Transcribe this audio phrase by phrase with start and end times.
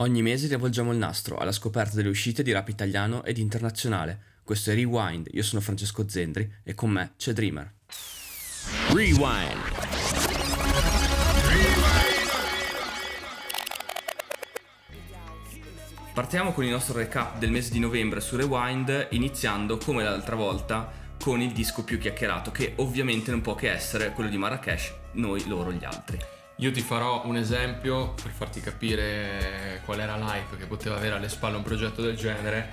[0.00, 4.38] Ogni mese rivolgiamo il nastro alla scoperta delle uscite di rap italiano ed internazionale.
[4.42, 7.70] Questo è Rewind, io sono Francesco Zendri e con me c'è Dreamer.
[8.94, 9.58] Rewind.
[16.14, 20.90] Partiamo con il nostro recap del mese di novembre su Rewind, iniziando come l'altra volta
[21.22, 25.46] con il disco più chiacchierato, che ovviamente non può che essere quello di Marrakesh, noi,
[25.46, 26.39] loro, gli altri.
[26.60, 31.30] Io ti farò un esempio per farti capire qual era l'hype che poteva avere alle
[31.30, 32.68] spalle un progetto del genere.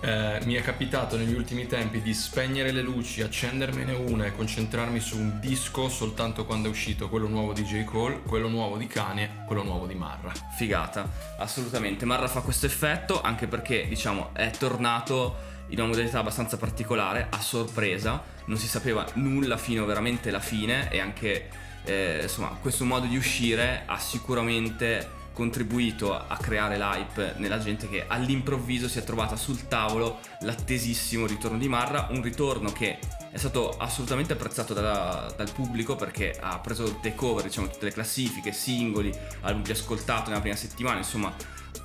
[0.00, 5.00] Eh, mi è capitato negli ultimi tempi di spegnere le luci, accendermene una e concentrarmi
[5.00, 7.82] su un disco soltanto quando è uscito quello nuovo di J.
[7.82, 10.32] Cole, quello nuovo di Kanye, quello nuovo di Marra.
[10.56, 12.04] Figata, assolutamente.
[12.04, 17.40] Marra fa questo effetto anche perché, diciamo, è tornato in una modalità abbastanza particolare, a
[17.40, 23.06] sorpresa, non si sapeva nulla fino veramente la fine e anche eh, insomma, questo modo
[23.06, 29.34] di uscire ha sicuramente contribuito a creare l'hype nella gente che all'improvviso si è trovata
[29.36, 32.98] sul tavolo l'attesissimo ritorno di Marra, un ritorno che
[33.30, 37.92] è stato assolutamente apprezzato da, dal pubblico perché ha preso the cover, diciamo, tutte le
[37.92, 41.34] classifiche, singoli, album più ascoltato nella prima settimana, insomma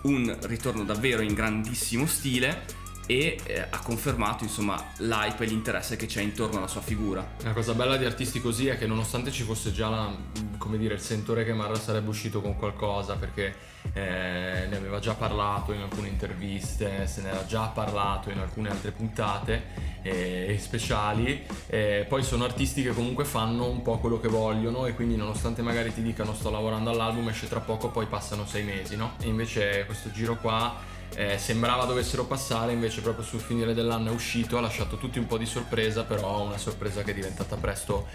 [0.03, 6.05] un ritorno davvero in grandissimo stile e eh, ha confermato insomma l'hype e l'interesse che
[6.05, 7.25] c'è intorno alla sua figura.
[7.43, 10.13] La cosa bella di artisti così è che nonostante ci fosse già la,
[10.57, 15.13] come dire, il sentore che Marra sarebbe uscito con qualcosa perché eh, ne aveva già
[15.13, 21.45] parlato in alcune interviste, se ne era già parlato in alcune altre puntate eh, speciali,
[21.67, 25.61] eh, poi sono artisti che comunque fanno un po' quello che vogliono e quindi nonostante
[25.61, 29.13] magari ti dicano sto lavorando all'album esce tra poco poi passano sei mesi, no?
[29.21, 34.13] E invece questo giro qua eh, sembrava dovessero passare, invece proprio sul finire dell'anno è
[34.13, 38.07] uscito, ha lasciato tutti un po' di sorpresa, però una sorpresa che è diventata presto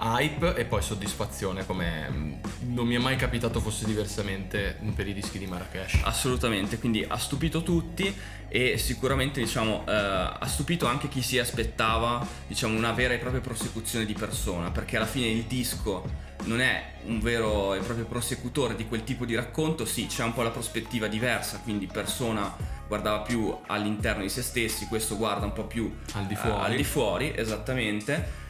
[0.00, 2.34] hype e poi soddisfazione, come mm,
[2.74, 6.00] non mi è mai capitato fosse diversamente per i dischi di Marrakesh.
[6.02, 8.14] Assolutamente, quindi ha stupito tutti
[8.48, 13.40] e sicuramente diciamo, eh, ha stupito anche chi si aspettava diciamo, una vera e propria
[13.40, 18.76] prosecuzione di persona, perché alla fine il disco non è un vero e proprio prosecutore
[18.76, 22.54] di quel tipo di racconto, sì, c'è un po' la prospettiva diversa, quindi persona
[22.86, 26.64] guardava più all'interno di se stessi, questo guarda un po' più al di fuori, uh,
[26.64, 28.46] al di fuori esattamente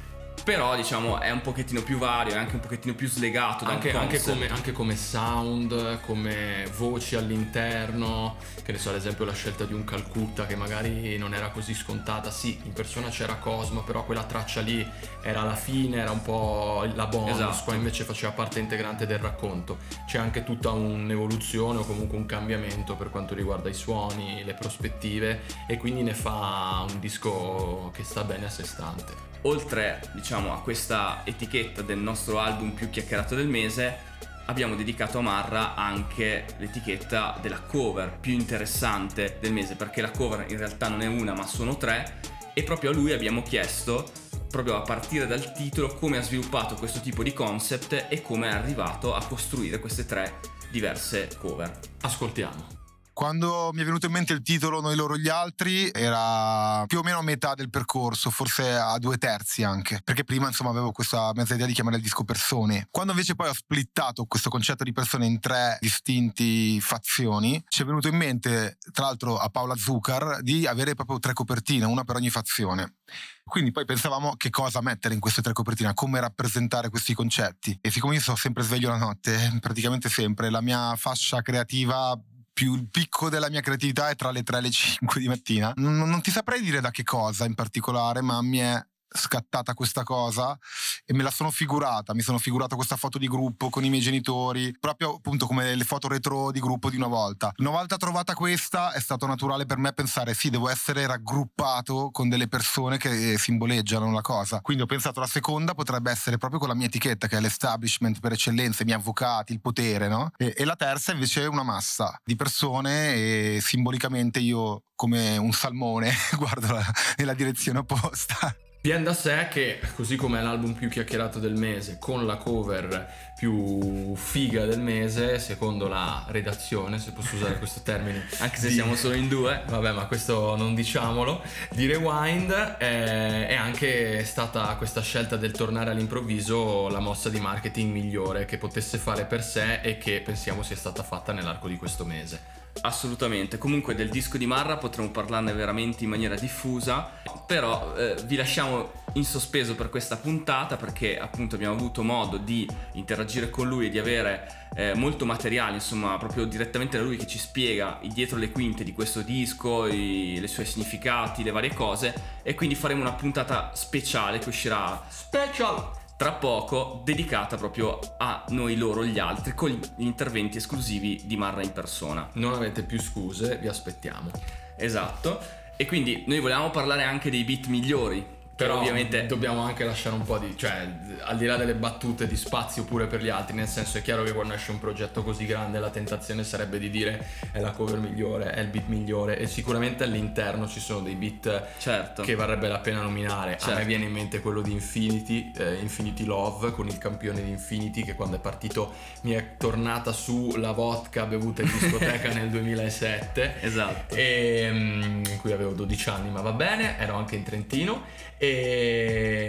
[0.49, 3.93] però diciamo è un pochettino più vario, è anche un pochettino più slegato da anche,
[3.93, 9.67] anche, come, anche, come, sound, come voci all'interno, che ne so ad esempio la scelta
[9.67, 14.07] di un Calcutta che magari non era così scontata, sì in persona c'era Cosmo però
[14.07, 17.65] quella traccia lì era la fine, era un po' la bonus, esatto.
[17.65, 19.77] qua invece faceva parte integrante del racconto,
[20.07, 25.43] c'è anche tutta un'evoluzione o comunque un cambiamento per quanto riguarda i suoni, le prospettive
[25.67, 29.29] e quindi ne fa un disco che sta bene a sé stante.
[29.43, 34.07] Oltre diciamo a questa etichetta del nostro album più chiacchierato del mese
[34.47, 40.47] abbiamo dedicato a Marra anche l'etichetta della cover più interessante del mese perché la cover
[40.49, 42.21] in realtà non è una ma sono tre
[42.55, 44.09] e proprio a lui abbiamo chiesto
[44.49, 48.53] proprio a partire dal titolo come ha sviluppato questo tipo di concept e come è
[48.53, 50.39] arrivato a costruire queste tre
[50.71, 51.71] diverse cover.
[52.03, 52.78] Ascoltiamo.
[53.19, 57.03] Quando mi è venuto in mente il titolo Noi loro gli altri era più o
[57.03, 61.33] meno a metà del percorso, forse a due terzi anche, perché prima insomma avevo questa
[61.35, 62.87] mezza idea di chiamare il disco persone.
[62.93, 67.85] Quando invece poi ho splittato questo concetto di persone in tre distinti fazioni, ci è
[67.85, 72.15] venuto in mente, tra l'altro a Paola Zucker, di avere proprio tre copertine, una per
[72.15, 72.99] ogni fazione.
[73.43, 77.77] Quindi poi pensavamo che cosa mettere in queste tre copertine, come rappresentare questi concetti.
[77.81, 82.15] E siccome io sono sempre sveglio la notte, praticamente sempre, la mia fascia creativa
[82.59, 85.73] più il picco della mia creatività è tra le 3 e le 5 di mattina.
[85.77, 90.03] Non, non ti saprei dire da che cosa in particolare, ma mi è scattata questa
[90.03, 90.57] cosa
[91.05, 94.03] e me la sono figurata, mi sono figurata questa foto di gruppo con i miei
[94.03, 97.53] genitori, proprio appunto come le foto retro di gruppo di una volta.
[97.59, 102.29] Una volta trovata questa è stato naturale per me pensare sì, devo essere raggruppato con
[102.29, 104.61] delle persone che simboleggiano la cosa.
[104.61, 108.21] Quindi ho pensato la seconda potrebbe essere proprio con la mia etichetta che è l'establishment
[108.21, 110.31] per eccellenza, i miei avvocati, il potere, no?
[110.37, 115.53] E, e la terza invece è una massa di persone e simbolicamente io come un
[115.53, 116.79] salmone guardo
[117.17, 118.57] nella direzione opposta.
[118.89, 123.28] Viene da sé che, così come è l'album più chiacchierato del mese, con la cover
[123.39, 128.27] più figa del mese, secondo la redazione, se posso usare questo termine.
[128.39, 128.75] Anche se di...
[128.75, 129.63] siamo solo in due.
[129.65, 131.41] Vabbè, ma questo non diciamolo.
[131.71, 132.51] Di Rewind
[132.81, 138.59] eh, è anche stata questa scelta del tornare all'improvviso la mossa di marketing migliore che
[138.59, 142.57] potesse fare per sé e che pensiamo sia stata fatta nell'arco di questo mese.
[142.81, 147.11] Assolutamente, comunque del disco di Marra potremo parlarne veramente in maniera diffusa,
[147.47, 152.69] però eh, vi lasciamo in sospeso per questa puntata perché appunto abbiamo avuto modo di
[152.93, 157.17] interagire interagire con lui e di avere eh, molto materiale, insomma, proprio direttamente da lui
[157.17, 161.75] che ci spiega dietro le quinte di questo disco, i, i suoi significati, le varie
[161.75, 162.15] cose.
[162.43, 165.97] E quindi faremo una puntata speciale che uscirà Special!
[166.17, 171.63] tra poco dedicata proprio a noi loro gli altri con gli interventi esclusivi di Marra
[171.63, 172.29] in persona.
[172.33, 174.29] Non avete più scuse, vi aspettiamo.
[174.77, 175.39] Esatto.
[175.77, 178.27] E quindi noi volevamo parlare anche dei beat migliori.
[178.59, 180.89] Però ovviamente dobbiamo anche lasciare un po' di, cioè,
[181.21, 184.25] al di là delle battute, di spazio pure per gli altri, nel senso è chiaro
[184.25, 187.99] che quando esce un progetto così grande la tentazione sarebbe di dire è la cover
[188.01, 192.23] migliore, è il beat migliore e sicuramente all'interno ci sono dei beat certo.
[192.23, 193.55] che varrebbe la pena nominare.
[193.55, 193.79] A Certo.
[193.79, 198.03] me viene in mente quello di Infinity, eh, Infinity Love, con il campione di Infinity
[198.03, 203.61] che quando è partito mi è tornata su la vodka bevuta in discoteca nel 2007
[203.61, 204.17] Esatto.
[204.17, 208.47] e, mm, in cui avevo 12 anni, ma va bene, ero anche in Trentino e,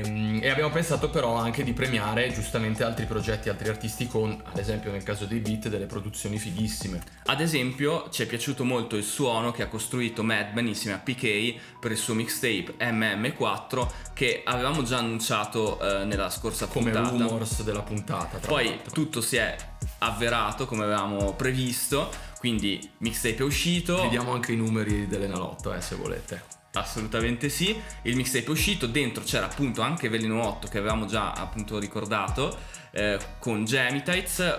[0.07, 4.57] mm, e abbiamo pensato però anche di premiare giustamente altri progetti, altri artisti con, ad
[4.57, 7.01] esempio nel caso dei beat, delle produzioni fighissime.
[7.25, 11.78] Ad esempio, ci è piaciuto molto il suono che ha costruito Madman insieme a PK
[11.80, 17.10] per il suo mixtape MM4 che avevamo già annunciato eh, nella scorsa Come puntata.
[17.10, 18.40] rumors della puntata.
[18.40, 18.92] Poi l'altro.
[18.92, 19.56] tutto si è
[20.00, 22.10] avverato come avevamo previsto,
[22.40, 24.02] quindi mixtape è uscito.
[24.02, 26.59] Vediamo anche i numeri dell'Enalotto, eh, se volete.
[26.74, 31.31] Assolutamente sì, il mixtape è uscito, dentro c'era appunto anche Veleno 8 che avevamo già
[31.31, 32.57] appunto ricordato
[32.92, 34.56] eh, con Gemitites.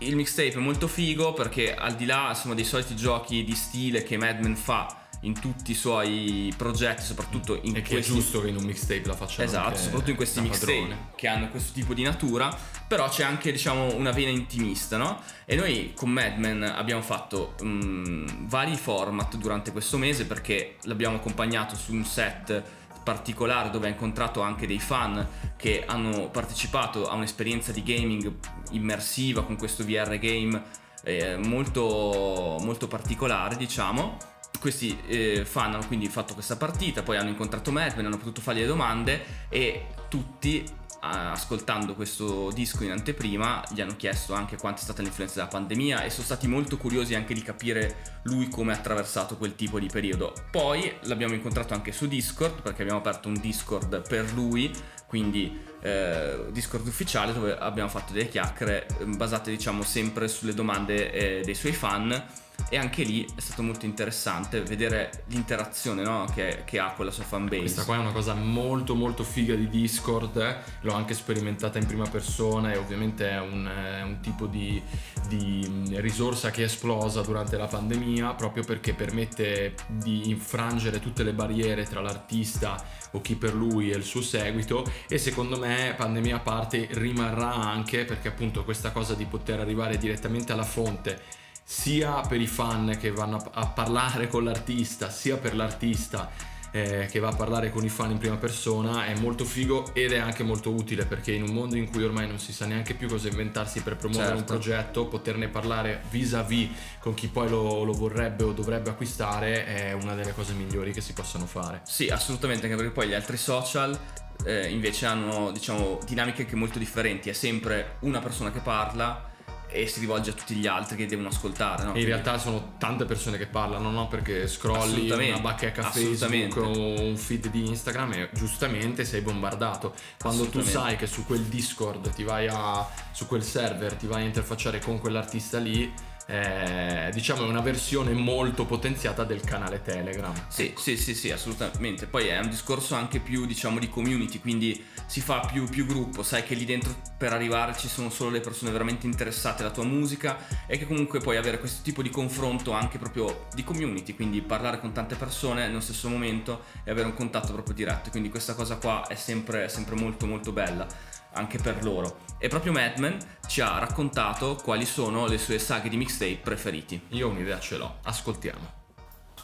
[0.00, 4.02] Il mixtape è molto figo perché al di là insomma, dei soliti giochi di stile
[4.02, 8.40] che Madman fa in tutti i suoi progetti, soprattutto in E che è questi giusto
[8.40, 9.46] che in un mixtape la facciano.
[9.46, 12.56] Esatto, soprattutto in questi mixtape che hanno questo tipo di natura,
[12.86, 15.20] però c'è anche diciamo una vena intimista, no?
[15.44, 21.76] E noi con Madman abbiamo fatto mm, vari format durante questo mese perché l'abbiamo accompagnato
[21.76, 22.62] su un set
[23.02, 25.24] particolare dove ha incontrato anche dei fan
[25.56, 28.32] che hanno partecipato a un'esperienza di gaming
[28.70, 30.60] immersiva con questo VR game
[31.04, 34.16] eh, molto, molto particolare, diciamo.
[34.58, 38.60] Questi eh, fan hanno quindi fatto questa partita, poi hanno incontrato Madman, hanno potuto fargli
[38.60, 40.64] le domande e tutti,
[41.00, 46.02] ascoltando questo disco in anteprima, gli hanno chiesto anche quanto è stata l'influenza della pandemia
[46.02, 49.86] e sono stati molto curiosi anche di capire lui come ha attraversato quel tipo di
[49.86, 50.32] periodo.
[50.50, 54.72] Poi l'abbiamo incontrato anche su Discord, perché abbiamo aperto un Discord per lui,
[55.06, 61.42] quindi eh, Discord ufficiale dove abbiamo fatto delle chiacchiere basate diciamo sempre sulle domande eh,
[61.44, 62.24] dei suoi fan
[62.68, 67.10] e anche lì è stato molto interessante vedere l'interazione no, che, che ha con la
[67.10, 67.60] sua fanbase.
[67.60, 70.56] Questa qua è una cosa molto molto figa di Discord, eh.
[70.80, 74.82] l'ho anche sperimentata in prima persona e ovviamente è un, è un tipo di,
[75.28, 81.22] di mh, risorsa che è esplosa durante la pandemia proprio perché permette di infrangere tutte
[81.22, 82.82] le barriere tra l'artista
[83.12, 87.54] o chi per lui e il suo seguito e secondo me pandemia a parte rimarrà
[87.54, 92.96] anche perché appunto questa cosa di poter arrivare direttamente alla fonte sia per i fan
[92.96, 96.30] che vanno a, parlare con l'artista, sia per l'artista
[96.70, 100.12] eh, che va a parlare con i fan in prima persona è molto figo ed
[100.12, 102.94] è anche molto utile perché in un mondo in cui ormai non si sa neanche
[102.94, 104.52] più cosa inventarsi per promuovere un Certo.
[104.52, 106.68] progetto, poterne parlare vis-à-vis
[107.00, 111.00] con chi poi lo, lo vorrebbe o dovrebbe acquistare è una delle cose migliori che
[111.00, 111.80] si possano fare.
[111.82, 113.98] Sì, assolutamente, anche perché poi gli altri social
[114.44, 119.34] eh, invece hanno diciamo dinamiche anche molto differenti, è sempre una persona che parla
[119.76, 121.96] e si rivolge a tutti gli altri che devono ascoltare, no?
[121.96, 124.08] In realtà sono tante persone che parlano, no?
[124.08, 125.82] Perché scrolli una bacheca.
[125.82, 129.94] Facebook o un feed di Instagram e giustamente sei bombardato.
[130.18, 132.86] Quando tu sai che su quel Discord ti vai a.
[133.12, 135.92] su quel server ti vai a interfacciare con quell'artista lì,
[136.26, 140.34] eh, diciamo è una versione molto potenziata del canale Telegram.
[140.48, 142.06] Sì, sì, sì, sì, assolutamente.
[142.06, 146.22] Poi è un discorso anche più, diciamo, di community, quindi si fa più, più gruppo,
[146.22, 149.84] sai che lì dentro per arrivare ci sono solo le persone veramente interessate alla tua
[149.84, 154.42] musica e che comunque puoi avere questo tipo di confronto anche proprio di community, quindi
[154.42, 158.10] parlare con tante persone nello stesso momento e avere un contatto proprio diretto.
[158.10, 160.86] Quindi questa cosa qua è sempre, sempre molto molto bella
[161.36, 162.24] anche per loro.
[162.38, 163.16] E proprio Madman
[163.46, 167.00] ci ha raccontato quali sono le sue saghe di mixtape preferiti.
[167.10, 168.84] Io un'idea ce l'ho, ascoltiamo.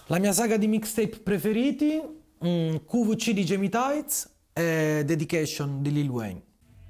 [0.06, 2.00] La mia saga di mixtape preferiti,
[2.44, 6.42] mm, QVC di Jamie Tights e Dedication di Lil Wayne.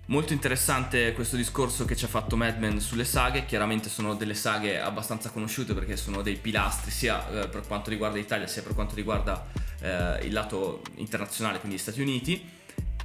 [0.06, 4.80] Molto interessante questo discorso che ci ha fatto Madman sulle saghe, chiaramente sono delle saghe
[4.80, 8.96] abbastanza conosciute perché sono dei pilastri sia eh, per quanto riguarda l'Italia sia per quanto
[8.96, 9.46] riguarda
[9.80, 12.60] eh, il lato internazionale, quindi gli Stati Uniti.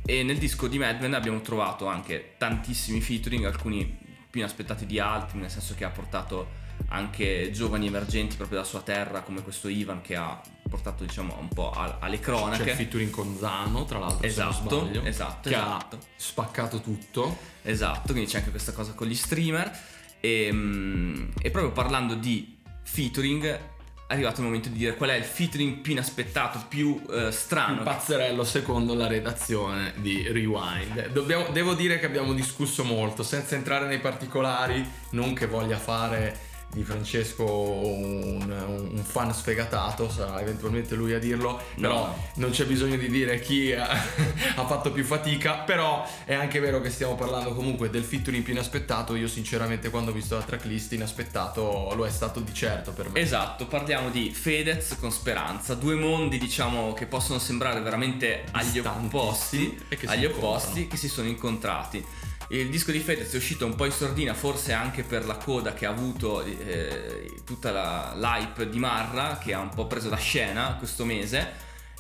[0.10, 3.84] E nel disco di Madman abbiamo trovato anche tantissimi featuring, alcuni
[4.30, 8.80] più inaspettati di altri, nel senso che ha portato anche giovani emergenti proprio dalla sua
[8.82, 12.70] terra come questo Ivan che ha portato diciamo un po' alle C'è cronache.
[12.70, 15.96] il featuring con Zano, tra l'altro, Esatto, sbaglio, esatto, che esatto.
[15.98, 17.38] ha spaccato tutto.
[17.64, 19.78] Esatto, quindi c'è anche questa cosa con gli streamer.
[20.22, 23.60] E, mm, e proprio parlando di featuring,
[24.08, 27.84] è arrivato il momento di dire qual è il featuring più inaspettato, più eh, strano.
[27.84, 31.10] Pazzerello secondo la redazione di Rewind.
[31.12, 36.47] Dobbiamo- devo dire che abbiamo discusso molto, senza entrare nei particolari, non che voglia fare
[36.70, 42.16] di Francesco un, un fan sfegatato, sarà eventualmente lui a dirlo, però No.
[42.36, 43.88] non c'è bisogno di dire chi ha,
[44.56, 48.54] ha fatto più fatica, però è anche vero che stiamo parlando comunque del featuring più
[48.54, 53.10] inaspettato, io sinceramente quando ho visto la tracklist inaspettato lo è stato di certo per
[53.10, 53.20] me.
[53.20, 59.78] Esatto, parliamo di Fedez con Speranza, due mondi diciamo che possono sembrare veramente agli opposti,
[60.06, 62.06] agli opposti che si sono incontrati.
[62.50, 65.74] Il disco di Fedez è uscito un po' in sordina, forse anche per la coda
[65.74, 70.16] che ha avuto eh, tutta la, l'hype di Marra, che ha un po' preso la
[70.16, 71.52] scena questo mese,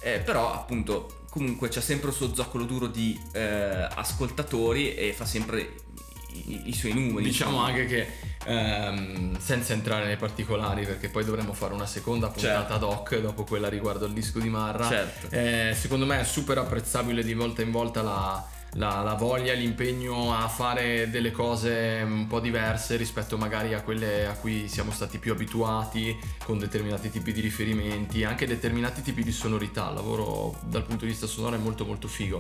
[0.02, 5.26] eh, però appunto comunque c'è sempre il suo zoccolo duro di eh, ascoltatori e fa
[5.26, 5.74] sempre
[6.32, 7.26] i, i- suoi numeri.
[7.26, 8.08] Diciamo anche che
[8.46, 12.74] ehm, senza entrare nei particolari, perché poi dovremmo fare una seconda puntata Certo.
[12.74, 14.88] ad hoc dopo quella riguardo al disco di Marra.
[14.88, 15.28] Certo.
[15.36, 20.36] Eh, secondo me è super apprezzabile di volta in volta la, la- la voglia, l'impegno
[20.36, 25.18] a fare delle cose un po' diverse rispetto magari a quelle a cui siamo stati
[25.18, 29.90] più abituati, con determinati tipi di riferimenti, anche determinati tipi di sonorità.
[29.90, 32.40] Il lavoro dal punto di vista sonoro è molto molto figo.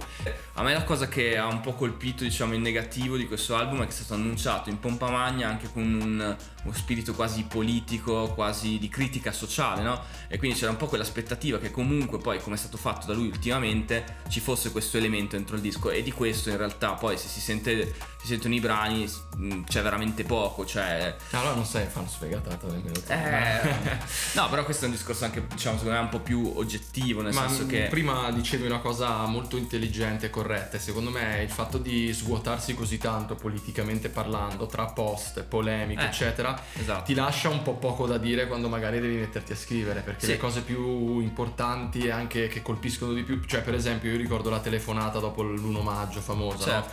[0.53, 3.81] A me la cosa che ha un po' colpito, diciamo, in negativo di questo album
[3.81, 8.33] è che è stato annunciato in pompa magna anche con un, uno spirito quasi politico,
[8.33, 10.01] quasi di critica sociale, no?
[10.27, 13.27] E quindi c'era un po' quell'aspettativa che comunque poi, come è stato fatto da lui
[13.27, 17.27] ultimamente, ci fosse questo elemento dentro il disco e di questo in realtà poi se
[17.27, 21.15] si, sente, si sentono i brani mh, c'è veramente poco, cioè...
[21.31, 23.11] Allora non sei fan sfegatato nemmeno tu.
[23.11, 23.97] Eh,
[24.33, 27.33] no, però questo è un discorso anche, diciamo, secondo me un po' più oggettivo, nel
[27.33, 27.87] Ma senso che...
[27.89, 32.97] prima dicevi una cosa molto intelligente e corretta secondo me il fatto di svuotarsi così
[32.97, 37.03] tanto politicamente parlando tra post, polemiche Eh, eccetera esatto.
[37.03, 40.31] ti lascia un po' poco da dire quando magari devi metterti a scrivere perché Sì.
[40.31, 44.49] le cose più importanti e anche che colpiscono di più cioè per esempio io ricordo
[44.49, 46.85] la telefonata dopo l'1 maggio famosa no?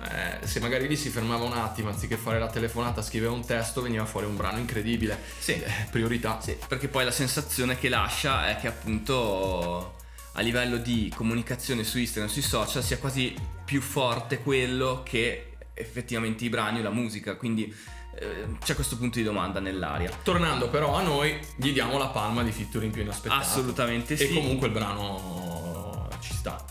[0.00, 3.82] Eh, se magari lì si fermava un attimo anziché fare la telefonata scriveva un testo
[3.82, 5.52] veniva fuori un brano incredibile Sì.
[5.54, 9.96] Eh, priorità Sì, perché poi la sensazione che lascia è che appunto
[10.32, 16.44] a livello di comunicazione su Instagram, sui social, sia quasi più forte quello che effettivamente
[16.44, 17.34] i brani o la musica.
[17.34, 17.74] Quindi
[18.20, 20.10] eh, c'è questo punto di domanda nell'aria.
[20.22, 23.40] Tornando però a noi, gli diamo la palma di featuring più inaspettato.
[23.40, 24.28] Assolutamente sì.
[24.28, 26.64] E comunque il brano ci sta.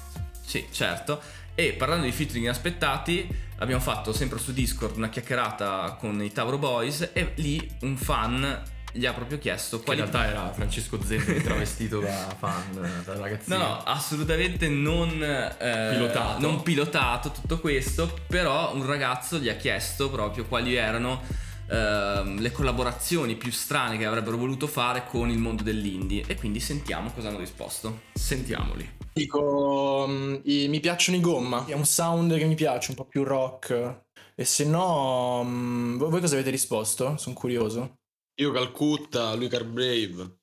[0.45, 1.21] Sì, certo.
[1.59, 6.59] E parlando di featuring inaspettati, abbiamo fatto sempre su Discord una chiacchierata con i Tauro
[6.59, 8.61] Boys e lì un fan
[8.91, 13.17] gli ha proprio chiesto Che in quali realtà era Francesco Zendri travestito da fan, da
[13.17, 13.57] ragazzino.
[13.57, 16.39] No, no, assolutamente non eh, Pilotato.
[16.41, 21.23] non pilotato tutto questo, però un ragazzo gli ha chiesto proprio quali erano
[21.69, 26.59] ehm, le collaborazioni più strane che avrebbero voluto fare con il mondo dell'indie e quindi
[26.59, 28.01] sentiamo cosa hanno risposto.
[28.13, 28.95] Sentiamoli.
[29.13, 33.05] Dico, mm, i- mi piacciono i gomma, è un sound che mi piace, un po'
[33.05, 34.03] più rock.
[34.35, 37.17] E se no, mm, voi cosa avete risposto?
[37.17, 37.95] Sono curioso.
[38.39, 40.37] Io Calcutta, lui Carbrave.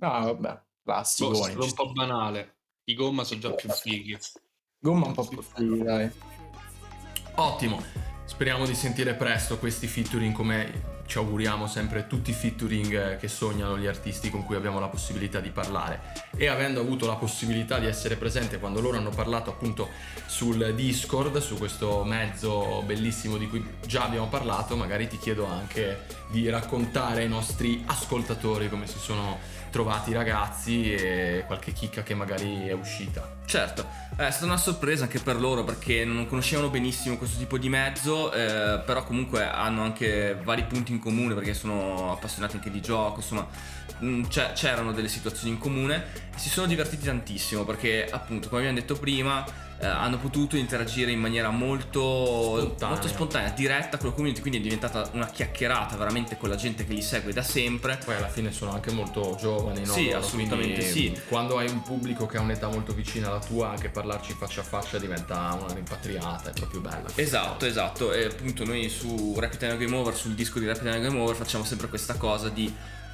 [0.00, 1.34] Ah, vabbè, classico.
[1.34, 2.58] sembra un po' banale.
[2.84, 4.16] I gomma sono già più fighi.
[4.78, 6.10] Gomma un po' più fighi, dai.
[7.36, 7.82] Ottimo.
[8.26, 13.28] Speriamo di sentire presto questi featuring come ci auguriamo sempre tutti i featuring eh, che
[13.28, 16.00] sognano gli artisti con cui abbiamo la possibilità di parlare.
[16.34, 19.90] E avendo avuto la possibilità di essere presente quando loro hanno parlato appunto
[20.26, 26.06] sul Discord, su questo mezzo bellissimo di cui già abbiamo parlato, magari ti chiedo anche
[26.30, 29.38] di raccontare ai nostri ascoltatori come si sono
[29.74, 33.38] trovati i ragazzi e qualche chicca che magari è uscita.
[33.44, 37.68] Certo, è stata una sorpresa anche per loro perché non conoscevano benissimo questo tipo di
[37.68, 42.80] mezzo, eh, però comunque hanno anche vari punti in comune perché sono appassionati anche di
[42.80, 43.48] gioco, insomma
[44.28, 46.04] c'è- c'erano delle situazioni in comune
[46.36, 49.44] si sono divertiti tantissimo perché appunto come abbiamo detto prima
[49.78, 52.94] eh, hanno potuto interagire in maniera molto Spontanea.
[52.94, 56.86] molto spontanea, diretta con la community, quindi è diventata una chiacchierata veramente con la gente
[56.86, 57.98] che li segue da sempre.
[58.04, 59.92] Poi alla fine sono anche molto giovani, no?
[59.92, 61.18] Sì, Loro, assolutamente sì.
[61.28, 64.64] Quando hai un pubblico che ha un'età molto vicina alla tua, anche parlarci faccia a
[64.64, 67.08] faccia diventa una rimpatriata, è proprio bella.
[67.14, 67.66] Esatto, cosa.
[67.66, 68.12] esatto.
[68.12, 71.64] E appunto noi su Rapid Game Over, sul disco di Rapid Time Game Over, facciamo
[71.64, 72.72] sempre questa cosa di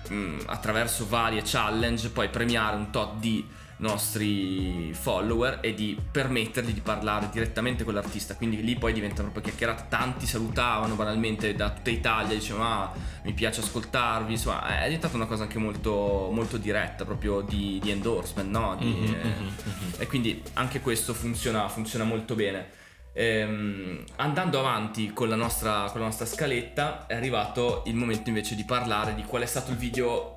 [0.08, 3.46] mh, attraverso varie challenge poi premiare un tot di
[3.80, 9.42] nostri follower e di permettergli di parlare direttamente con l'artista quindi lì poi diventa proprio
[9.42, 12.92] chiacchierata tanti salutavano banalmente da tutta Italia dicevano ah
[13.24, 17.90] mi piace ascoltarvi insomma è diventata una cosa anche molto, molto diretta proprio di, di
[17.90, 18.76] endorsement no?
[18.76, 19.92] Di, Mhm, eh, mhm, mhm.
[19.98, 22.78] e quindi anche questo funziona, funziona molto bene.
[23.12, 28.54] Ehm, andando avanti con la, nostra, con la nostra scaletta è arrivato il momento invece
[28.54, 30.36] di parlare di qual è stato il video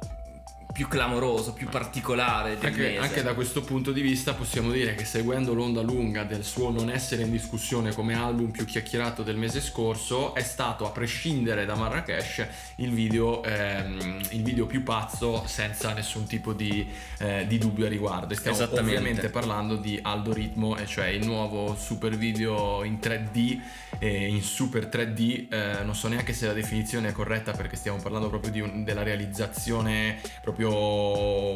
[0.74, 5.54] più clamoroso, più particolare Anche, anche da questo punto di vista possiamo dire che seguendo
[5.54, 10.34] l'onda lunga del suo non essere in discussione come album più chiacchierato del mese scorso
[10.34, 12.46] è stato a prescindere da Marrakesh
[12.78, 16.88] il video, ehm, il video più pazzo senza nessun tipo di,
[17.20, 18.34] eh, di dubbio a riguardo.
[18.34, 23.60] E Stiamo ovviamente parlando di Aldo Ritmo, e cioè il nuovo super video in 3D
[24.00, 25.48] e in super 3D.
[25.54, 28.84] eh, non so neanche se la definizione è corretta perché stiamo parlando proprio di un-
[28.84, 30.63] della realizzazione proprio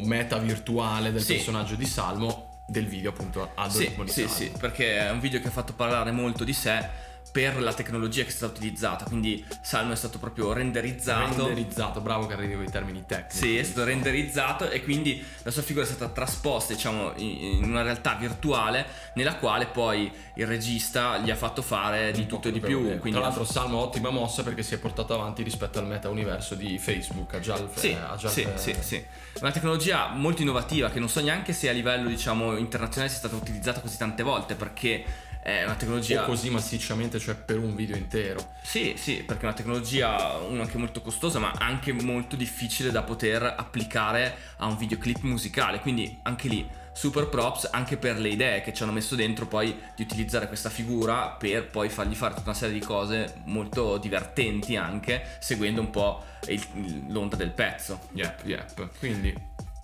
[0.04, 1.34] meta virtuale del Sì.
[1.36, 5.40] personaggio di Salmo del video appunto Aldo Sì, di sì, sì, perché è un video
[5.40, 9.46] che ha fatto parlare molto di sé per la tecnologia che è stata utilizzata, quindi
[9.62, 11.46] Salmo è stato proprio renderizzato.
[11.46, 13.38] renderizzato, bravo che arrivi con i termini tecnici.
[13.38, 17.84] Sì, è stato renderizzato e quindi la sua figura è stata trasposta, diciamo, in una
[17.84, 22.52] realtà virtuale nella quale poi il regista gli ha fatto fare di Un tutto e
[22.52, 22.82] di più.
[23.00, 26.56] Quindi Tra l'altro Salmo ottima mossa perché si è portato avanti rispetto al meta universo
[26.56, 29.06] di Facebook, ha già il Sì, ha già il- sì, sì, sì.
[29.42, 33.36] Una tecnologia molto innovativa che non so neanche se a livello diciamo internazionale sia stata
[33.36, 35.04] utilizzata così tante volte perché
[35.48, 36.24] è una tecnologia...
[36.24, 38.56] o così massicciamente, cioè per un video intero.
[38.62, 43.42] Sì, sì, perché è una tecnologia anche molto costosa ma anche molto difficile da poter
[43.58, 48.74] applicare a un videoclip musicale, quindi anche lì super props anche per le idee che
[48.74, 52.58] ci hanno messo dentro poi di utilizzare questa figura per poi fargli fare tutta una
[52.58, 58.02] serie di cose molto divertenti anche seguendo un po' il- l'onda del pezzo.
[58.12, 58.98] Yep, yep.
[59.00, 59.34] Quindi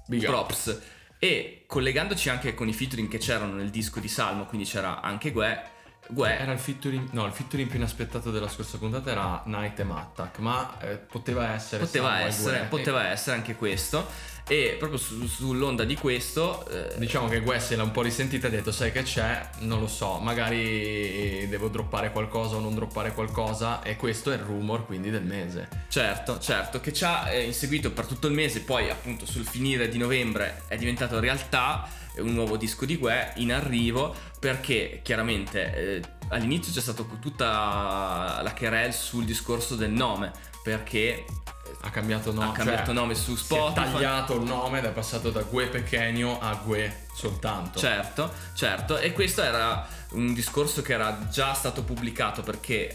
[0.08, 0.52] big up.
[1.24, 5.32] E collegandoci anche con i featuring che c'erano nel disco di Salmo, quindi c'era anche
[5.32, 5.72] Gue.
[6.10, 9.86] Gue Era il featuring, no, il featuring più inaspettato della scorsa puntata era Night e
[9.86, 14.06] Mattack, ma eh, poteva essere poteva Salmo essere, poteva essere anche questo.
[14.48, 18.50] E proprio su- sull'onda di questo, eh, diciamo che se l'ha un po' risentita e
[18.50, 23.14] ha detto sai che c'è, non lo so, magari devo droppare qualcosa o non droppare
[23.14, 25.70] qualcosa e questo è il rumor quindi del mese.
[25.88, 29.88] certo, certo, che ci ha eh, inseguito per tutto il mese, poi appunto sul finire
[29.88, 36.02] di novembre è diventato realtà un nuovo disco di Gue in arrivo perché chiaramente eh,
[36.30, 41.26] all'inizio c'è stata tutta la querel sul discorso del nome perché
[41.82, 43.92] Ha cambiato nome, ha cambiato cioè, nome su si è Spotify.
[43.92, 47.80] tagliato il nome ed è passato da Gue Pequeno a Gue soltanto.
[47.80, 52.90] Certo, certo, e questo era un discorso che era già stato pubblicato perché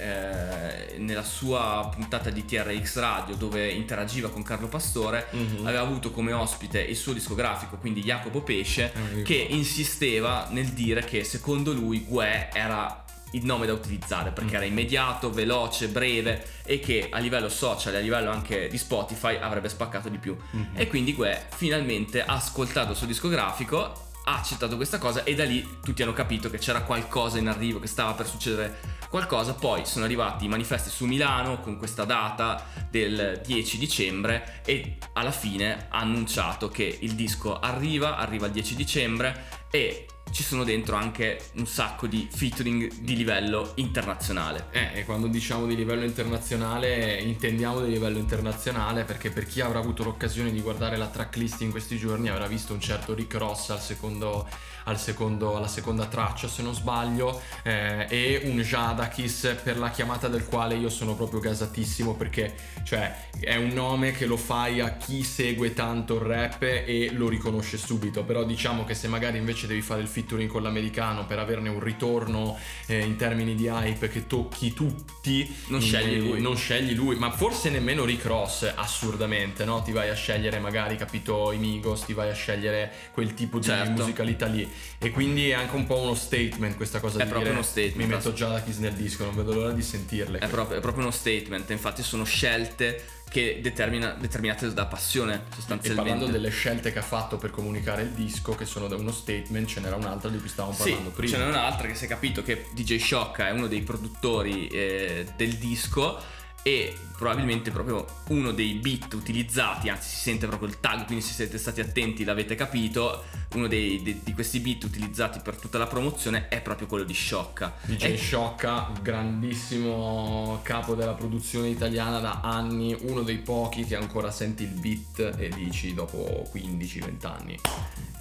[0.93, 5.67] eh, nella sua puntata di TRX Radio dove interagiva con Carlo Pastore Mhm.
[5.67, 11.05] aveva avuto come ospite il suo discografico, quindi Jacopo Pesce, Eh, che insisteva nel dire
[11.05, 16.81] che secondo lui Gue era il nome da utilizzare perché era immediato, veloce, breve e
[16.81, 20.37] che a livello social e a livello anche di Spotify avrebbe spaccato di più.
[20.51, 20.71] Mhm.
[20.75, 25.45] E quindi Gue finalmente ha ascoltato il suo discografico, ha accettato questa cosa e da
[25.45, 29.55] lì tutti hanno capito che c'era qualcosa in arrivo, che stava per succedere qualcosa.
[29.55, 35.33] Poi sono arrivati i manifesti su Milano con questa data del 10 dicembre e alla
[35.33, 40.97] fine ha annunciato che il disco arriva, arriva il 10 dicembre e ci sono dentro
[40.97, 44.67] anche un sacco di featuring di livello internazionale.
[44.71, 49.79] Eh, e quando diciamo di livello internazionale intendiamo di livello internazionale perché per chi avrà
[49.79, 53.71] avuto l'occasione di guardare la tracklist in questi giorni avrà visto un certo Rick Ross
[53.71, 54.49] al secondo,
[54.89, 60.29] al secondo- alla seconda traccia se non sbaglio eh, e un Jadakis per la chiamata
[60.29, 64.97] del quale io sono proprio gasatissimo perché cioè è un nome che lo fai a
[64.97, 69.67] chi segue tanto il rap e lo riconosce subito però diciamo che se magari invece
[69.67, 74.09] devi fare il featuring con l'americano per averne un ritorno eh, in termini di hype
[74.09, 76.41] che tocchi tutti Non scegli lui.
[76.41, 80.97] non scegli lui ma forse nemmeno Rick Ross assurdamente no ti vai a scegliere magari
[80.97, 84.01] capito i Migos ti vai a scegliere quel tipo di Certo.
[84.01, 84.67] musicalità lì
[84.99, 87.67] e quindi è anche un po' uno statement questa cosa È di proprio dire uno
[87.67, 90.39] statement, mi metto già da Kiss nel disco non vedo l'ora di sentirle.
[90.39, 95.55] È proprio, è proprio uno statement, infatti sono scelte che determina- determinate da passione e
[95.55, 95.95] sostanzialmente.
[96.11, 99.69] parlando delle scelte che ha fatto per comunicare il disco che sono da uno statement
[99.69, 101.33] ce n'era un'altra di cui stavamo Sì, parlando prima.
[101.33, 105.27] ce n'è un'altra che si è capito che DJ Shock è uno dei produttori eh,
[105.37, 106.19] del disco
[106.63, 111.33] e probabilmente proprio uno dei beat utilizzati, anzi si sente proprio il tag, quindi se
[111.33, 115.87] siete stati attenti l'avete capito, uno dei, dei- di questi beat utilizzati per tutta la
[115.87, 117.75] promozione è proprio quello di Sciocca.
[117.83, 124.31] DJ E- Sciocca, grandissimo capo della produzione italiana da anni, uno dei pochi che ancora
[124.31, 127.59] senti il beat e dici dopo 15-20 anni.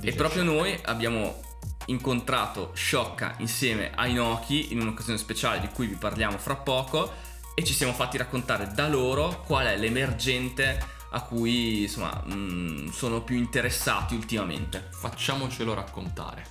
[0.02, 1.44] E proprio noi abbiamo
[1.88, 7.26] incontrato Sciocca insieme a Inoki in un'occasione speciale di cui vi parliamo fra poco
[7.60, 10.78] e ci siamo fatti raccontare da loro qual è l'emergente
[11.10, 14.88] a cui insomma mh, sono più interessati ultimamente.
[14.92, 16.46] Facciamocelo raccontare.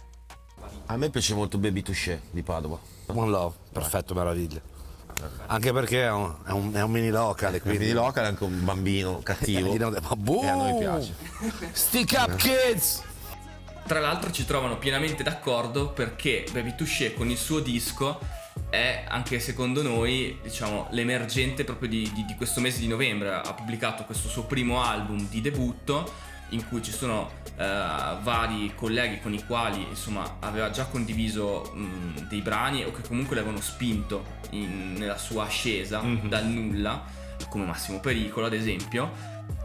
[0.86, 2.76] A me piace molto Baby Touché di Padova.
[3.06, 4.60] One Love, perfetto, meraviglia.
[5.46, 8.42] Anche perché è un, è un- è un mini locale, quindi Quindi local è anche
[8.42, 9.74] un bambino cattivo.
[9.78, 10.44] Ma boom!
[10.44, 11.14] E a noi piace.
[11.70, 13.02] Stick up kids!
[13.86, 18.18] Tra l'altro ci trovano pienamente d'accordo perché Baby Touché con il suo disco
[18.70, 23.32] è anche secondo noi diciamo l'emergente proprio di, di- di questo mese di novembre.
[23.34, 29.20] Ha pubblicato questo suo primo album di debutto in cui ci sono eh, vari colleghi
[29.20, 34.24] con i quali insomma aveva già condiviso mh, dei brani o che comunque l'avevano spinto
[34.50, 37.02] in- nella sua ascesa dal nulla
[37.48, 39.10] come Massimo Pericolo ad esempio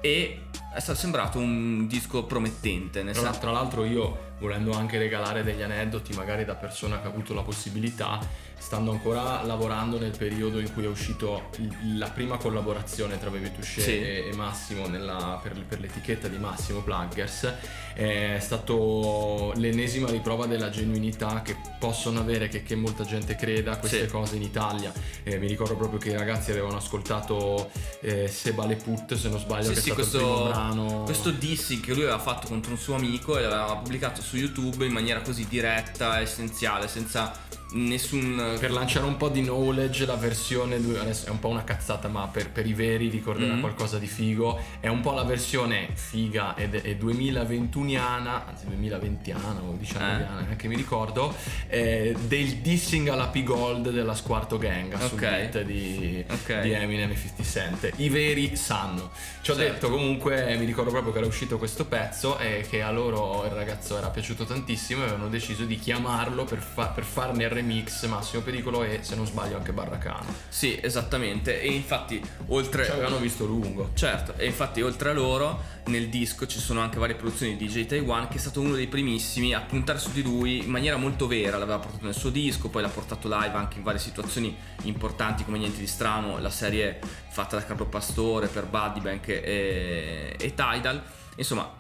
[0.01, 4.97] e è stato sembrato un disco promettente nel Tra, senso tra l'altro io, volendo anche
[4.97, 8.19] regalare degli aneddoti, magari da persona che ha avuto la possibilità,
[8.62, 11.50] stando ancora lavorando nel periodo in cui è uscito
[11.95, 14.00] la prima collaborazione tra Baby Touché Sì.
[14.00, 17.52] e, Massimo nella- per, per l'etichetta di Massimo Pluggers,
[17.93, 23.78] è stato l'ennesima riprova della genuinità che possono avere, che, che molta gente creda a
[23.78, 24.12] queste Sì.
[24.12, 24.93] cose in Italia.
[25.24, 27.69] Eh, mi ricordo proprio che i ragazzi avevano ascoltato
[28.02, 30.50] eh, Seba Le Put, se non sbaglio, Sì, che sì, è stato il primo questo,
[30.50, 31.04] brano.
[31.04, 34.86] questo dissing che lui aveva fatto contro un suo amico e l'aveva pubblicato su YouTube
[34.86, 38.57] in maniera così diretta, essenziale, senza nessun...
[38.60, 42.27] Per lanciare un po' di knowledge, la versione, adesso è un po' una cazzata, ma
[42.27, 43.60] per, per i veri ricorderà Mm.
[43.60, 44.60] qualcosa di figo.
[44.79, 50.75] È un po' la versione figa ed è 2021iana, anzi 2020ana o 19iana, neanche mi
[50.75, 51.34] ricordo,
[51.67, 55.19] eh, del dissing alla P Gold della Squarto Gang sul Ok.
[55.19, 56.62] beat di, Ok.
[56.62, 57.91] di Eminem e 50 Cent.
[57.97, 59.12] I veri sanno.
[59.41, 59.71] Ci ho Certo.
[59.73, 63.51] detto comunque, mi ricordo proprio che era uscito questo pezzo e che a loro il
[63.51, 68.06] ragazzo era piaciuto tantissimo e avevano deciso di chiamarlo per, fa- per farne il remix
[68.08, 70.34] Massimo Pericolo e se non sbaglio anche Barracano.
[70.50, 71.62] Sì, esattamente.
[71.62, 72.86] E infatti, oltre...
[72.86, 73.91] Ci avevano visto lungo.
[73.93, 77.86] Certo, e infatti oltre a loro nel disco ci sono anche varie produzioni di DJ
[77.86, 81.28] Taiwan che è stato uno dei primissimi a puntare su di lui in maniera molto
[81.28, 85.43] vera, l'aveva portato nel suo disco, poi l'ha portato live anche in varie situazioni importanti
[85.43, 90.54] come Niente di Strano, la serie fatta da Carlo Pastore per Buddy Bank e, e
[90.54, 91.02] Tidal,
[91.36, 91.74] insomma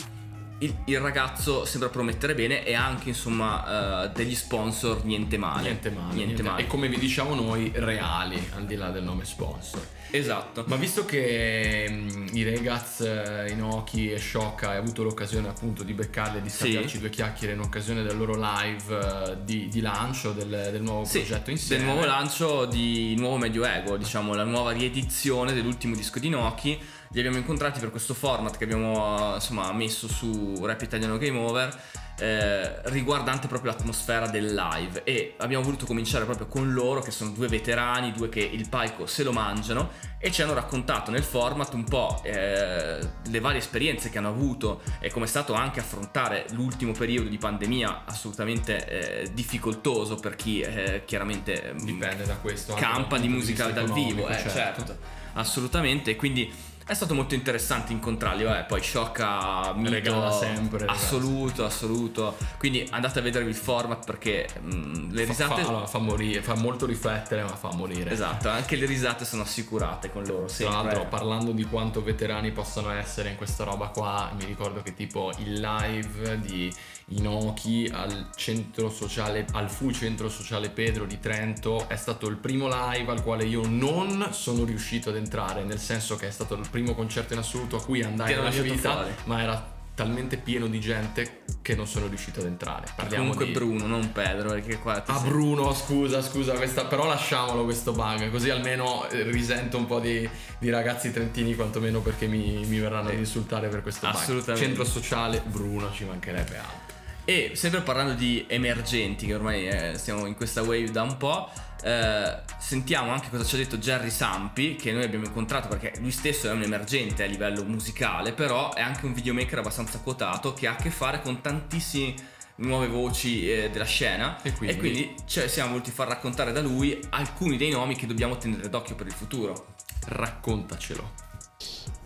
[0.61, 5.61] il, il ragazzo sembra promettere bene e anche insomma eh, degli sponsor niente male.
[5.63, 6.05] Niente male.
[6.13, 6.61] Niente niente- male.
[6.63, 9.85] E come vi diciamo noi, reali, al di là del nome sponsor.
[10.13, 10.65] Esatto.
[10.67, 15.93] Ma visto che mm, i Regaz, eh, Inoki e Sciocca hai avuto l'occasione appunto di
[15.93, 16.57] beccarli e di Sì.
[16.57, 21.05] scambiarci due chiacchiere in occasione del loro live eh, di, di lancio del, del nuovo
[21.05, 21.83] Sì, progetto insieme.
[21.85, 26.77] del nuovo lancio di Nuovo Medioevo, diciamo la nuova riedizione dell'ultimo disco di Noki.
[27.13, 31.37] Li abbiamo incontrati per questo format che abbiamo eh, insomma messo su Rap Italiano Game
[31.37, 31.79] Over.
[32.19, 37.31] eh, riguardante proprio l'atmosfera del live e abbiamo voluto cominciare proprio con loro che sono
[37.31, 41.73] due veterani, due che il palco se lo mangiano e ci hanno raccontato nel format
[41.73, 46.45] un po' eh, le varie esperienze che hanno avuto e come è stato anche affrontare
[46.51, 52.75] l'ultimo periodo di pandemia assolutamente eh, difficoltoso per chi eh, chiaramente mm, Dipende da questo.
[52.75, 54.95] campa di musica dal vivo, eh, certo.
[55.33, 56.15] assolutamente.
[56.15, 58.43] Quindi è stato molto interessante incontrarli.
[58.43, 62.35] Vabbè, poi Sciocca mito Regala sempre, assoluto, assoluto.
[62.57, 65.61] Quindi andate a vedervi il format perché mm, le Fa- risate.
[65.61, 68.11] Fa, allora, fa morire, fa molto riflettere, ma fa morire.
[68.11, 70.45] Esatto, anche le risate sono assicurate con loro.
[70.45, 70.75] Tra sempre.
[70.75, 75.31] l'altro, parlando di quanto veterani possono essere in questa roba qua, mi ricordo che tipo
[75.37, 76.73] il live di
[77.13, 82.67] Inoki al centro sociale, al Fu Centro Sociale Pedro di Trento è stato il primo
[82.67, 86.67] live al quale io non sono riuscito ad entrare, nel senso che è stato il
[86.69, 89.11] primo concerto in assoluto a cui andai Ti nella mia vita, fuori.
[89.25, 92.87] ma era talmente pieno di gente che non sono riuscito ad entrare.
[92.95, 93.51] Parliamo Comunque di...
[93.51, 98.31] Bruno, non Pedro, perché qua Ah sei- Bruno, scusa, scusa, questa, però lasciamolo questo bug,
[98.31, 103.09] così almeno eh, risento un po' di, di ragazzi trentini quantomeno perché mi, mi verranno
[103.09, 104.15] ad insultare per questo bug.
[104.15, 104.65] Assolutamente.
[104.65, 106.90] Centro sociale, Bruno, ci mancherebbe altro.
[107.23, 111.49] E sempre parlando di emergenti, che ormai eh, stiamo in questa wave da un po',
[111.83, 116.11] eh, sentiamo anche cosa ci ha detto Jerry Sampi, che noi abbiamo incontrato perché lui
[116.11, 120.67] stesso è un emergente a livello musicale, però è anche un videomaker abbastanza quotato che
[120.67, 122.15] ha a che fare con tantissimi
[122.55, 125.15] nuove voci eh, della scena E quindi?
[125.25, 129.07] ci siamo voluti far raccontare da lui alcuni dei nomi che dobbiamo tenere d'occhio per
[129.07, 129.67] il futuro.
[130.05, 131.29] Raccontacelo.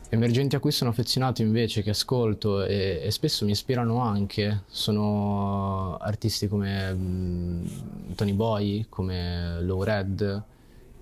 [0.10, 5.98] Emergenti a cui sono affezionato invece, che ascolto e, e spesso mi ispirano anche, sono
[5.98, 7.65] artisti come mm,
[8.13, 10.44] Tony Boy, come Low Red,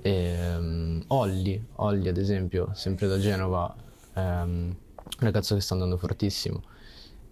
[0.01, 3.75] e, mm, Olli, Olli ad esempio, sempre da Genova,
[4.15, 4.73] un
[5.19, 6.63] ragazzo che sta andando fortissimo.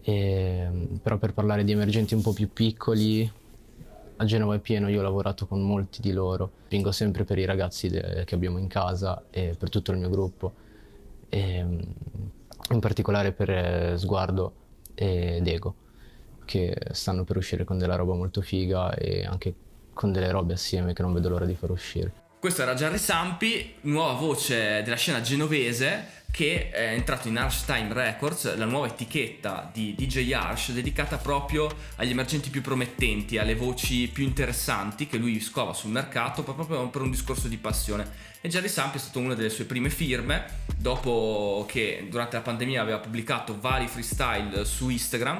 [0.02, 3.32] E, mm, però per parlare di emergenti un po' più piccoli,
[4.18, 7.46] a Genova è pieno, io ho lavorato con molti di loro, spingo sempre per i
[7.46, 10.70] ragazzi de- che abbiamo in casa e per tutto il mio gruppo
[11.32, 11.80] e, mm,
[12.72, 14.54] in particolare per eh, Sguardo
[14.94, 15.76] ed Ego
[16.46, 19.54] che stanno per uscire con della roba molto figa e anche
[19.94, 22.12] con delle robe assieme che non vedo l'ora di far uscire.
[22.40, 27.94] Questo era Jerry Sampi, nuova voce della scena genovese che è entrato in Harsh Time
[27.94, 34.08] Records, la nuova etichetta di DJ Harsh dedicata proprio agli emergenti più promettenti, alle voci
[34.08, 38.30] più interessanti che lui scova sul mercato proprio per un discorso di passione.
[38.40, 40.46] E Jerry Sampi è stato una delle sue prime firme,
[40.78, 45.40] dopo che durante la pandemia aveva pubblicato vari freestyle su Instagram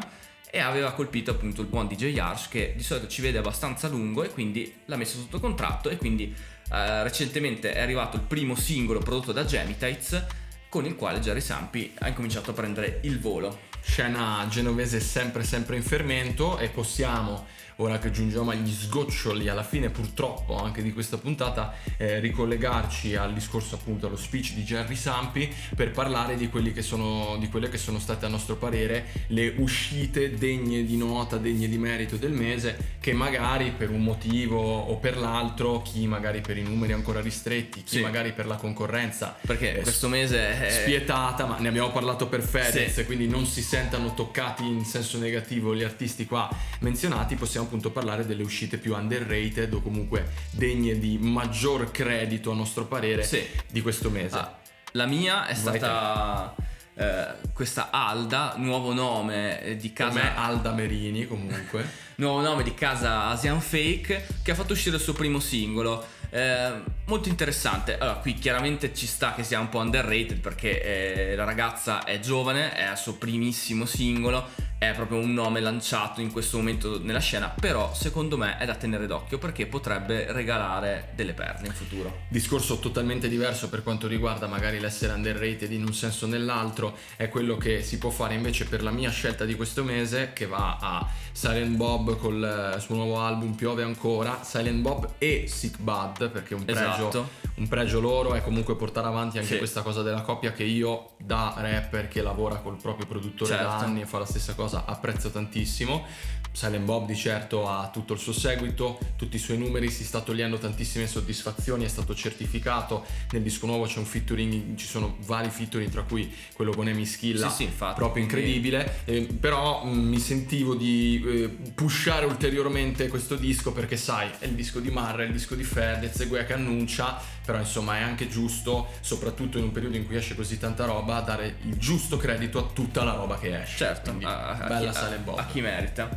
[0.54, 4.24] e aveva colpito appunto il buon DJ Harsh che di solito ci vede abbastanza lungo
[4.24, 6.36] e quindi l'ha messo sotto contratto e quindi
[6.74, 10.26] eh, recentemente è arrivato il primo singolo prodotto da Gemitites
[10.72, 13.60] con il quale Jerry Sampi ha incominciato a prendere il volo.
[13.84, 17.46] Scena genovese sempre sempre in fermento e possiamo
[17.78, 23.34] ora che giungiamo agli sgoccioli alla fine purtroppo anche di questa puntata eh, ricollegarci al
[23.34, 27.70] discorso appunto allo speech di Jerry Sampi per parlare di, quelli che sono, di quelle
[27.70, 32.34] che sono state a nostro parere le uscite degne di nota, degne di merito del
[32.34, 37.20] mese che magari per un motivo o per l'altro chi magari per i numeri ancora
[37.20, 38.02] ristretti chi Sì.
[38.02, 40.70] magari per la concorrenza Perché eh, questo mese è...
[40.72, 43.06] spietata, ma ne abbiamo parlato per Fedez, Sì.
[43.06, 48.26] quindi non si sentano toccati in senso negativo gli artisti qua menzionati, possiamo appunto parlare
[48.26, 53.46] delle uscite più underrated o comunque degne di maggior credito a nostro parere Sì.
[53.70, 54.36] di questo mese.
[54.38, 54.58] Ah,
[54.94, 56.56] la mia è Vai stata
[56.96, 60.14] eh, questa Alda, nuovo nome eh, di casa...
[60.22, 62.00] me Alda Merini comunque.
[62.22, 66.06] nuovo nome di casa Asian Fake che ha fatto uscire il suo primo singolo.
[66.34, 67.98] Eh, molto interessante.
[67.98, 72.20] Allora, qui chiaramente ci sta che sia un po' underrated perché eh, la ragazza è
[72.20, 74.48] giovane, è al suo primissimo singolo,
[74.84, 78.74] è proprio un nome lanciato in questo momento nella scena, però secondo me è da
[78.74, 82.22] tenere d'occhio perché potrebbe regalare delle perle in futuro.
[82.28, 87.30] Discorso totalmente diverso per quanto riguarda magari l'essere underrated in un senso o nell'altro, è
[87.30, 90.78] quello che si può fare invece per la mia scelta di questo mese che va
[90.82, 96.28] a Silent Bob col eh, suo nuovo album Piove ancora, Silent Bob e Sick Bud
[96.32, 97.30] perché un pregio, Esatto.
[97.58, 99.58] un pregio loro è comunque portare avanti anche Sì.
[99.60, 103.86] questa cosa della coppia che io da rapper che lavora col proprio produttore da Certo.
[103.86, 106.06] anni e fa la stessa cosa apprezzo tantissimo.
[106.54, 110.20] Silent Bob di certo ha tutto il suo seguito, tutti i suoi numeri, si sta
[110.20, 115.50] togliendo tantissime soddisfazioni, è stato certificato, nel disco nuovo c'è un featuring, ci sono vari
[115.50, 117.96] featuring tra cui quello con Amy Schilla, Sì, sì, infatti.
[118.00, 124.30] proprio incredibile, Eh, però mh, mi sentivo di eh, pushare ulteriormente questo disco perché sai,
[124.40, 127.60] è il disco di Marra, è il disco di Fedez, e Guia che annuncia, però
[127.60, 131.56] insomma è anche giusto, soprattutto in un periodo in cui esce così tanta roba, dare
[131.64, 133.78] il giusto credito a tutta la roba che esce.
[133.78, 135.38] Certo, Quindi, a, a bella chi, Silent Bob.
[135.38, 136.10] a chi merita.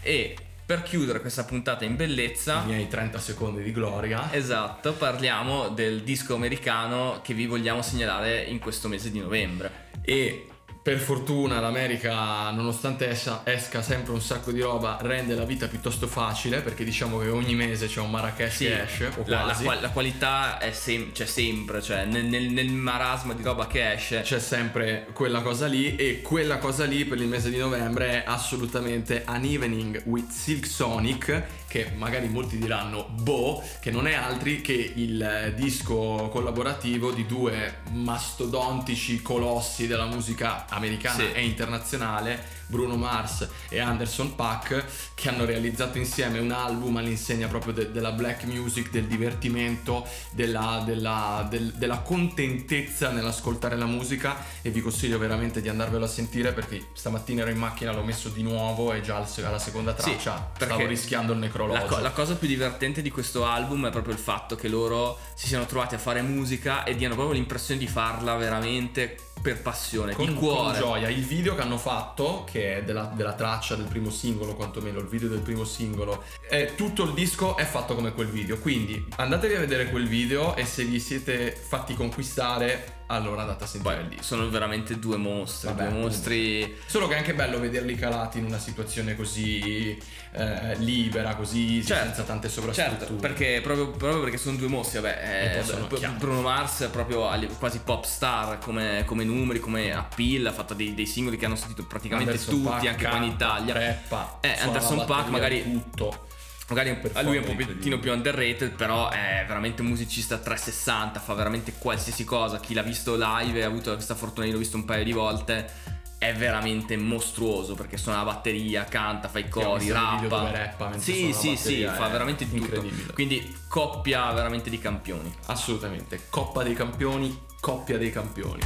[0.00, 4.32] E per chiudere questa puntata in bellezza, I miei 30 secondi di gloria.
[4.32, 9.86] esatto, parliamo del disco americano che vi vogliamo segnalare in questo mese di novembre.
[10.02, 10.46] E
[10.88, 16.06] per fortuna l'America, nonostante esca, esca sempre un sacco di roba, rende la vita piuttosto
[16.06, 19.90] facile perché diciamo che ogni mese c'è un Marrakesh che esce, la, la qual- la
[19.90, 24.22] qualità sem- c'è sempre, cioè nel, nel- nel marasma di roba che esce.
[24.22, 28.24] C'è sempre quella cosa lì e quella cosa lì per il mese di novembre è
[28.26, 34.62] assolutamente An Evening with Silk Sonic che magari molti diranno boh, che non è altri
[34.62, 41.32] che il eh, disco collaborativo di due mastodontici colossi della musica americana Sì.
[41.32, 47.72] e internazionale, Bruno Mars e Anderson Paak, che hanno realizzato insieme un album all'insegna proprio
[47.72, 54.70] de- della black music, del divertimento, della, della- del- della contentezza nell'ascoltare la musica e
[54.70, 58.42] vi consiglio veramente di andarvelo a sentire perché stamattina ero in macchina, l'ho messo di
[58.42, 61.86] nuovo e già al- alla seconda Sì, traccia perché stavo rischiando il La, necrologio.
[61.86, 65.46] co- la cosa più divertente di questo album è proprio il fatto che loro si
[65.48, 70.26] siano trovati a fare musica e diano proprio l'impressione di farla veramente per passione, con,
[70.26, 70.78] di con cuore.
[70.78, 71.08] gioia.
[71.08, 75.06] Il video che hanno fatto, che è della, della traccia del primo singolo, quantomeno il
[75.06, 78.58] video del primo singolo, è, tutto il disco è fatto come quel video.
[78.58, 83.66] Quindi andatevi a vedere quel video e se vi siete fatti conquistare allora andate a
[83.66, 84.16] sentire lì.
[84.20, 86.76] sono veramente due mostri, Vabbè, due mostri...
[86.86, 89.98] Solo che è anche bello vederli calati in una situazione così
[90.32, 92.98] eh, libera, così Certo, senza tante sovrastrutture.
[92.98, 96.08] Certo, perché proprio, proprio perché sono due mostri, vabbè, eh.
[96.18, 100.94] Bruno Mars è proprio quasi pop star come, come numeri, come appeal, ha fatto dei,
[100.94, 103.74] dei singoli che hanno sentito praticamente Anderson tutti, Paak anche qua in Italia.
[103.74, 106.26] rappa, eh, Anderson batteria, magari tutto.
[106.68, 110.38] Magari un- Performa lui è un pochettino più underrated, però è veramente un musicista a
[110.38, 112.60] 360, fa veramente qualsiasi cosa.
[112.60, 115.12] Chi l'ha visto live e ha avuto questa fortuna di l'ho visto un paio di
[115.12, 115.70] volte,
[116.18, 120.50] è veramente mostruoso perché suona la batteria, canta, fa i cori, rappa.
[120.50, 122.74] rappa Sì, sì, sì, fa veramente di tutto.
[122.74, 123.12] incredibile.
[123.12, 125.32] Quindi coppia veramente di campioni.
[125.46, 128.60] Assolutamente, Coppa dei Campioni, coppia dei campioni.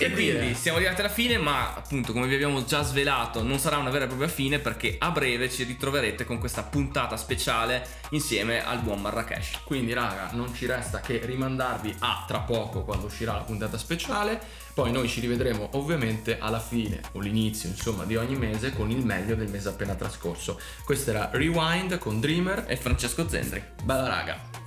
[0.00, 0.54] E Che quindi dire?
[0.54, 4.04] siamo arrivati alla fine, ma appunto come vi abbiamo già svelato non sarà una vera
[4.04, 9.02] e propria fine perché a breve ci ritroverete con questa puntata speciale insieme al buon
[9.02, 9.60] Marrakesh.
[9.64, 14.40] Quindi raga, non ci resta che rimandarvi a tra poco quando uscirà la puntata speciale.
[14.72, 19.04] Poi noi ci rivedremo ovviamente alla fine o l'inizio insomma di ogni mese con il
[19.04, 20.58] meglio del mese appena trascorso.
[20.84, 23.62] Questo era Rewind con Dreamer E Francesco Zendri.
[23.82, 24.59] Bella raga.